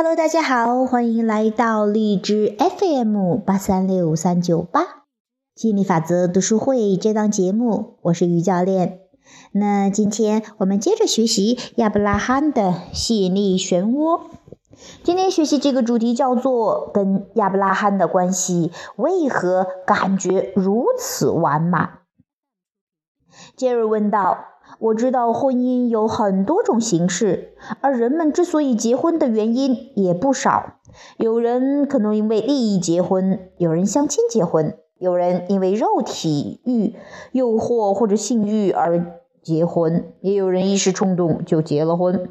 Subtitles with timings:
[0.00, 4.80] Hello，大家好，欢迎来到荔枝 FM 八三六三九八
[5.56, 9.00] 吸引力法则读书会这档节目，我是于教练。
[9.50, 14.20] 那今天我们接着学习亚伯拉罕的吸引力漩涡。
[15.02, 22.02] 今天学习这个主题叫做跟亚伯拉罕的关系为何感觉如此完满？
[23.56, 24.44] 杰瑞问道。
[24.78, 30.74] 我知道婚姻有很多种形式，而人们之所以结婚的原因也不少。
[31.16, 36.94] 有人可能因为利益结婚，有人相亲结婚，有人因为肉体欲、
[37.32, 42.28] 诱惑或者性欲而结婚，也有人一时冲动就结了婚。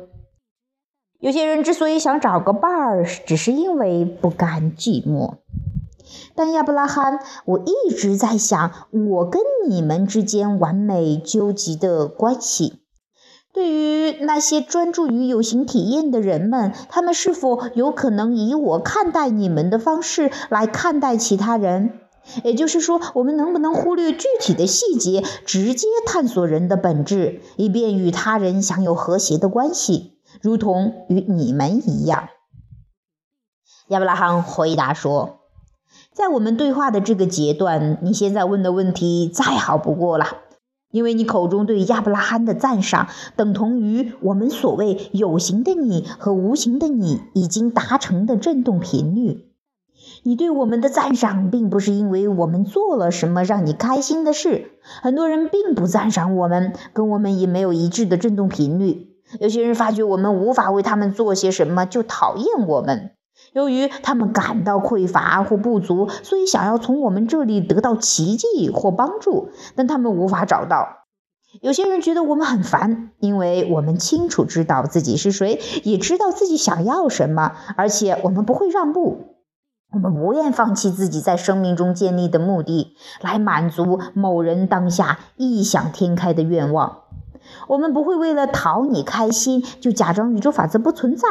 [1.20, 5.34] 有些人之所以想找个伴儿，只是因为不甘寂寞。
[6.36, 12.81] 但亚伯拉罕，我一直在想，我跟你们之间完美究极的关系。
[13.54, 22.00] 对于那些专注于有形体验的人们，他们是否有可能以我看待你们的方式来看待其他人？
[22.44, 32.28] 也就是说，我们能不能忽略具体的细节，直接探索人的本质，以便与他人享有和谐的关系，如同与你们一样？
[33.88, 35.40] 亚伯拉罕回答说。
[36.18, 40.26] 在我们对话的这个阶段，你现在问的问题再好不过了，
[40.90, 49.46] 因为你口中对亚伯拉罕的赞赏，等同于我们所谓有形的你和无形的你已经达成的振动频率。
[50.24, 54.72] 你对我们的赞赏，并不是因为我们做了什么让你开心的事。
[55.04, 59.09] 很多人并不赞赏我们，跟我们也没有一致的振动频率。
[59.40, 63.12] 有些人发觉我们无法为他们做些什么，就讨厌我们。
[63.58, 71.08] 由于他们感到匮乏或不足，所以想要从我们这里得到奇迹或帮助，但他们无法找到。
[71.59, 79.38] 有些人觉得我们很烦，因为我们清楚知道自己是谁，也知道自己想要什么，而且我们不会让步。
[79.91, 87.00] 我们不愿放弃自己在生命中建立的目的，来满足某人当下异想天开的愿望。
[87.67, 91.28] 我们不会为了讨你开心就假装宇宙法则不存在。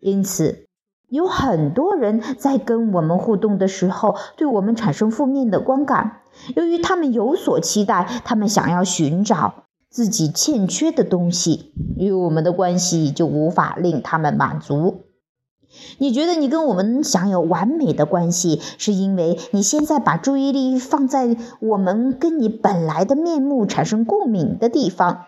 [0.00, 0.64] 因此。
[1.08, 6.22] 有很多人在跟我们互动的时候，对我们产生负面的观感。
[6.56, 15.04] 由于他们有所期待，他们想要寻找自己欠缺的东西，与我们的关系就无法令他们满足。
[15.98, 25.26] 你觉得你跟我们享有完美的关系，是因为你现在把注意力放在我们跟你本来的面目产生共鸣的地方。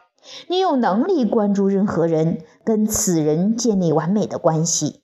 [0.48, 5.02] 你有能力关注任何人，跟此人建立完美的关系。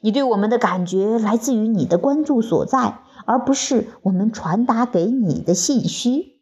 [0.00, 6.40] 你对我们的感觉来自于你的关注所在，而不是我们传达给你的信息。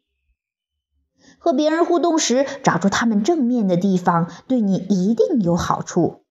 [1.37, 6.21] 和别人互动时，找出他们正面的地方，对你一定有好处。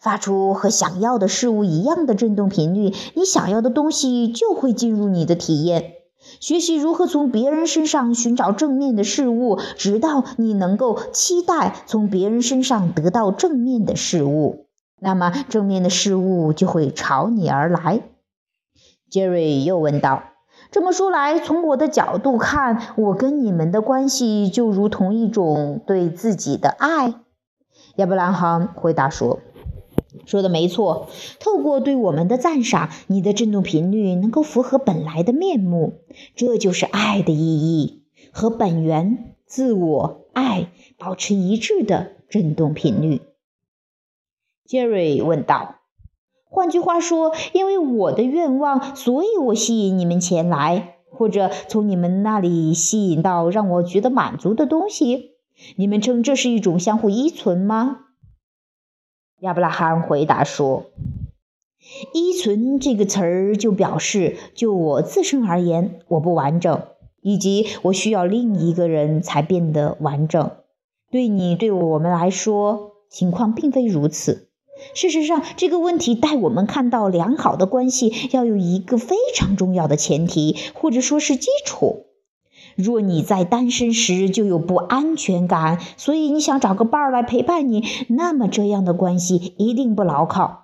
[0.00, 5.92] 发出和想要的事物一样的振动频率，你想要的东西就会进入你的体验。
[6.40, 14.66] 学习如何从别人身上寻找正面的事物，直到你能够期待从别人身上得到正面的事物。
[15.04, 18.02] 那么正面的事物就会朝你而来。
[19.10, 20.22] 杰瑞又问道
[20.70, 27.14] ：“这么说来，从我的角度看，我跟你们的关系就如同一种对自己的爱。”
[27.96, 29.40] 亚伯拉罕回答说
[30.24, 31.08] ：“说的没错。
[31.40, 35.94] 透过对我们的赞赏，你的振动频率能够符合本来的面目，
[36.36, 43.20] 这就是爱的意义，和本源、自我、爱保持一致的振动频率。”
[44.72, 45.80] 杰瑞问道
[46.48, 55.32] ：“换句话说，因为我的愿望，所以我吸引你们前来，或者从你们那里吸引到让我觉得满足的东西。
[55.76, 57.98] 你们称这是一种相互依存吗？”
[59.40, 60.86] 亚伯拉罕回答说
[62.14, 66.82] ：“依存这个词儿就表示，就我自身而言，我不完整，
[67.20, 70.50] 以及我需要另一个人才变得完整。
[71.10, 74.48] 对你，对我们来说，情况并非如此。”
[74.94, 82.06] 事实上，这个问题带我们看到，良好的关系要有一个非常重要的前提，或者说是基础。
[82.74, 90.61] 若你在单身时就有不安全感，所以你想找个伴儿来陪伴你，那么这样的关系一定不牢靠。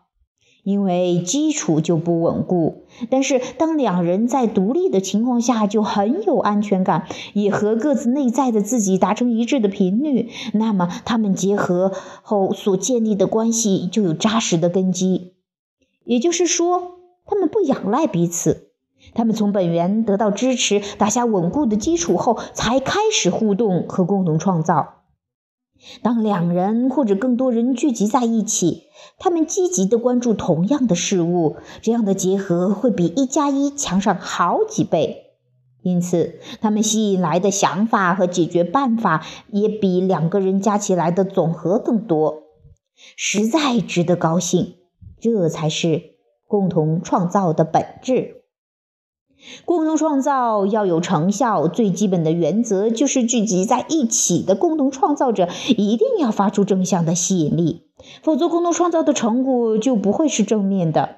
[0.63, 15.33] 因为基础就不稳固，但是当两人在独立的情况下就很有安全感，也和各自内在的自己达成一致的频率，那么他们结合后所建立的关系就有扎实的根基。
[16.05, 18.69] 也就是说，他们不仰赖彼此，
[19.15, 24.98] 他们从本源得到支持，打下稳固的基础后，才开始互动和共同创造。
[26.03, 28.85] 当两人或者更多人聚集在一起，
[29.19, 35.25] 他们积极地关注同样的事物，这样的结合会比一加一强上好几倍。
[35.83, 42.43] 因此，他们吸引来的想法和解决办法也比两个人加起来的总和更多，
[43.17, 44.75] 实在值得高兴。
[45.21, 46.15] 这才是
[46.47, 48.38] 共同创造的本质。
[49.65, 57.83] 共同创造要有成效，最基本的原则就是聚集在一起的共同创造者一定要发出正向的吸引力，
[58.23, 61.17] 否则共同创造的成果就不会是正面的。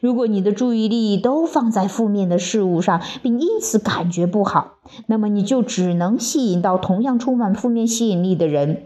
[0.00, 8.84] 如果你的注意力都放在负面的事物上，并因此感觉不好，那么你就只能吸引到同样充满负面吸引力的人。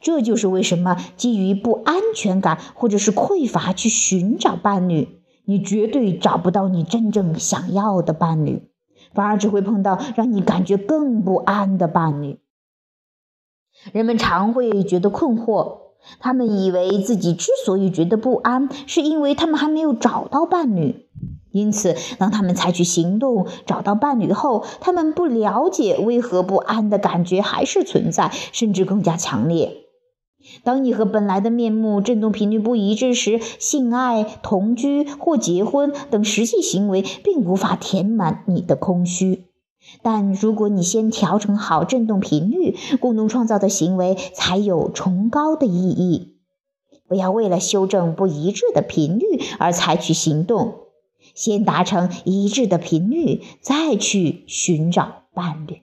[0.00, 5.08] 这就是为什么基于不安全感或者是匮乏去寻找伴侣。
[5.46, 8.68] 你绝对找不到你真正想要的伴侣，
[9.14, 12.40] 反而只会碰到让你感觉更不安的伴侣。
[13.92, 15.78] 人们常会觉得困惑，
[16.18, 21.06] 他们以为自己之所以觉得不安，是因为他们还没有找到伴侣。
[21.52, 29.85] 因此，当他们采取行动找到伴侣后，他们不了解为何不安的感觉还是存在，甚至更加强烈。
[30.64, 39.46] 当你和本来的面目振动频率不一致时，性爱、同居或结婚等实际行为并无法填满你的空虚。
[40.02, 46.38] 但如果你先调整好振动频率，共同创造的行为才有崇高的意义。
[47.06, 50.86] 不要为了修正不一致的频率而采取行动，
[51.34, 55.82] 先达成一致的频率，再去寻找伴侣。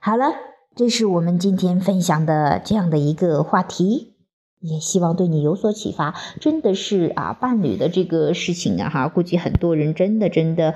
[0.00, 0.53] 好了。
[0.76, 4.14] 这是我们今天分享的这样的一个话题，
[4.60, 6.16] 也希望对你有所启发。
[6.40, 10.74] 真的是啊，伴侣的这个事情啊，哈，估计很多人真的真的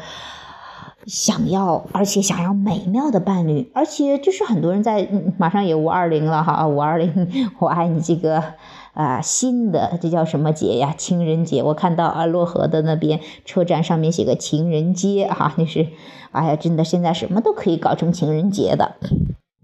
[1.05, 7.29] 想要，而且想要美妙的伴侣，而且就是很多人在马上也五二零了哈，五二零
[7.59, 8.45] 我爱你这个
[8.93, 10.95] 啊新的这叫什么节呀？
[10.97, 11.65] 情人节。
[11.65, 15.89] 我看到啊漯河的那边车站上面写个情人节哈，那是
[16.31, 18.95] 哎呀，真的现在什么都可以搞成情人节的。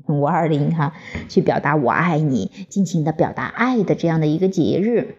[0.07, 0.95] 五二零哈，
[1.29, 5.17] 去表达我爱你，尽情的表达爱的这样的一个节日。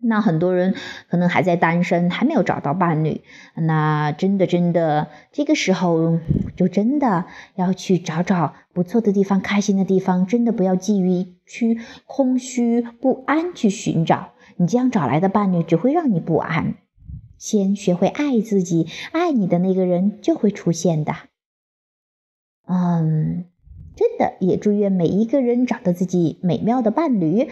[0.00, 0.76] 那很多人
[1.10, 3.22] 可能还在单身，还没有找到伴侣。
[3.56, 6.20] 那真的真的，这个时候
[6.56, 7.24] 就真的
[7.56, 10.28] 要去找找不错的地方、开心的地方。
[10.28, 16.76] 真的不要基于去空虚不安去寻找，你这样找来的伴侣只会让你不安。
[17.36, 21.12] 先学会爱自己，爱你的那个人就会出现的。
[22.68, 23.46] 嗯。
[23.98, 27.48] 真的也祝愿每一个人找到自己美妙的伴侣，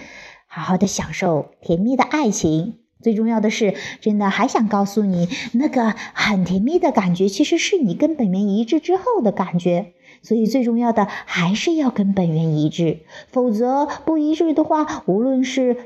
[0.46, 2.78] 好好的享受甜蜜的爱情。
[3.02, 9.94] 最重要的是，真的还想告诉你，那个很甜蜜的感觉，其实是你跟本源一致之后的感觉。
[10.22, 13.00] 所以最重要的还是要跟本源一致，
[13.32, 15.76] 否则不一致的话，无论是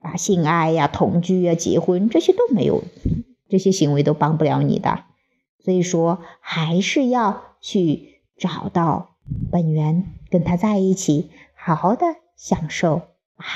[0.00, 2.84] 啊性爱呀、同居呀、结婚这些都没有，
[3.48, 5.00] 这些行为都帮不了你的。
[5.58, 9.13] 所以说，还是要去找到。
[9.50, 12.06] 本源跟他在一起，好好的
[12.36, 13.02] 享受
[13.36, 13.46] 爱。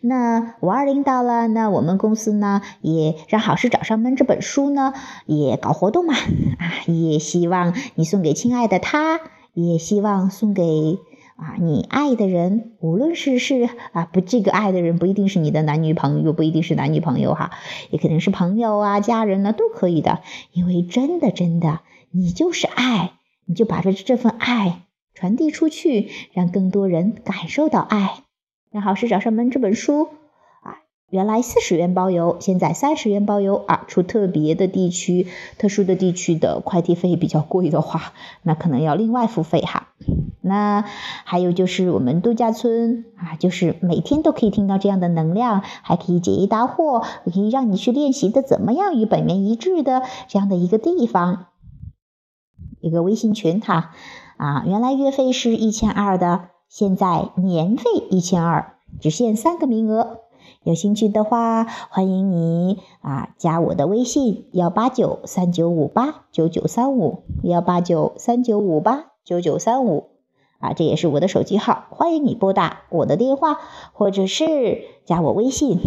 [0.00, 4.94] 那五二零到了，那我们公司呢也让好事找上门这本书呢
[5.26, 9.20] 也搞活动嘛啊，也希望你送给亲爱的他，
[9.52, 10.98] 也希望送给
[11.36, 17.52] 啊你爱的人，无论是是啊不这个爱的人不一定是你的男女朋友，不一定是男女朋友哈，
[17.90, 20.20] 也可能是朋友啊家人呢都可以的，
[20.52, 21.80] 因为真的真的
[22.10, 23.12] 你就是爱。
[23.50, 28.22] 你就把这这份爱传递出去，让更多人感受到爱。
[28.70, 30.04] 那好事找上门这本书
[30.62, 30.78] 啊，
[31.10, 33.84] 原来四十元包邮，现在三十元包邮啊。
[33.88, 35.26] 出特别的地区、
[35.58, 38.12] 特殊的地区的快递费比较贵的话，
[38.44, 39.88] 那可能要另外付费哈。
[40.42, 40.84] 那
[41.24, 51.46] 还有就是我们度假村啊，就是每天都可以听到这样的能量，还可以解疑答惑，可以让你去练习的怎么样与本源一致的这样的一个地方。
[52.80, 53.90] 一个微信群哈，
[54.36, 60.20] 啊，原来月费是一千二的，现在年费一千二，只限三个名额。
[60.62, 70.08] 有兴趣的话，欢迎你啊，加我的微信幺八九三九五八九九三五幺八九三九五八九九三五
[70.58, 73.58] 啊，这也是我的手机号，欢迎你拨打我的电话，
[73.92, 75.78] 或者是加我微信，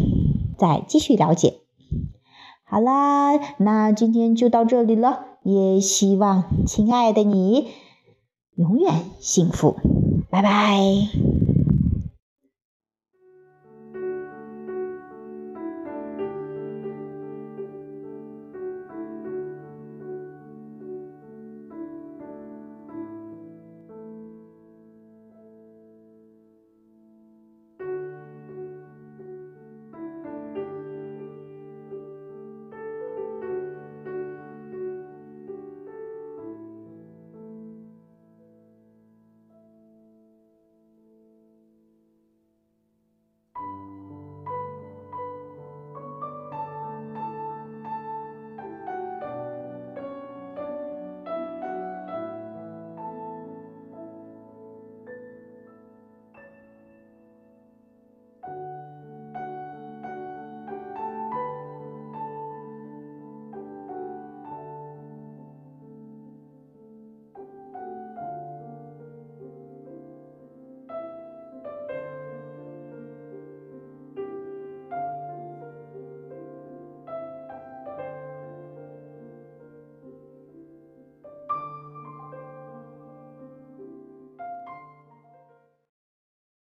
[0.57, 1.61] 再继续了解。
[2.63, 5.32] 好啦，那今天就到这里了。
[5.43, 7.67] 也希望亲爱的你
[8.55, 9.75] 永远幸福，
[10.29, 11.52] 拜拜。